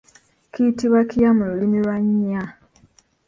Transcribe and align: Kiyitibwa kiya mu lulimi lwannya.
Kiyitibwa 0.51 1.01
kiya 1.09 1.29
mu 1.37 1.43
lulimi 1.49 1.77
lwannya. 1.83 2.43